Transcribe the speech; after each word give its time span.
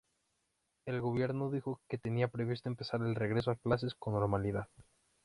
El 0.87 0.99
gobierno 0.99 1.51
dijo 1.51 1.79
que 1.87 1.99
tenía 1.99 2.27
previsto 2.27 2.67
empezar 2.69 3.01
el 3.03 3.13
regreso 3.13 3.51
a 3.51 3.55
clases 3.57 3.93
con 3.93 4.13
normalidad. 4.13 4.67